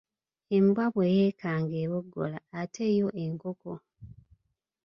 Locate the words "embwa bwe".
0.57-1.07